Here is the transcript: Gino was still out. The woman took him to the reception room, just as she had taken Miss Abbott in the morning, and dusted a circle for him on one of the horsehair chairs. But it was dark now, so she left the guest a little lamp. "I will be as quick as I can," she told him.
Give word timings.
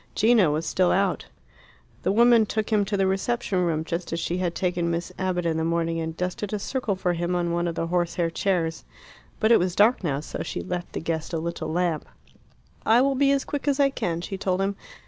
Gino 0.15 0.51
was 0.51 0.65
still 0.65 0.91
out. 0.91 1.27
The 2.01 2.11
woman 2.11 2.47
took 2.47 2.71
him 2.71 2.85
to 2.85 2.97
the 2.97 3.05
reception 3.05 3.63
room, 3.63 3.83
just 3.83 4.11
as 4.11 4.19
she 4.19 4.37
had 4.39 4.55
taken 4.55 4.89
Miss 4.89 5.11
Abbott 5.19 5.45
in 5.45 5.57
the 5.57 5.63
morning, 5.63 5.99
and 5.99 6.17
dusted 6.17 6.53
a 6.53 6.57
circle 6.57 6.95
for 6.95 7.13
him 7.13 7.35
on 7.35 7.51
one 7.51 7.67
of 7.67 7.75
the 7.75 7.85
horsehair 7.85 8.31
chairs. 8.31 8.83
But 9.39 9.51
it 9.51 9.59
was 9.59 9.75
dark 9.75 10.03
now, 10.03 10.19
so 10.19 10.41
she 10.41 10.61
left 10.63 10.93
the 10.93 11.01
guest 11.01 11.33
a 11.33 11.37
little 11.37 11.71
lamp. 11.71 12.07
"I 12.83 13.03
will 13.03 13.13
be 13.13 13.31
as 13.31 13.45
quick 13.45 13.67
as 13.67 13.79
I 13.79 13.91
can," 13.91 14.21
she 14.21 14.39
told 14.39 14.59
him. 14.59 14.75